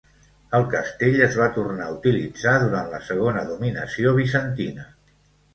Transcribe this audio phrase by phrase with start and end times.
[0.59, 4.91] El castell es va tornar a utilitzar durant la segona dominació bizantina.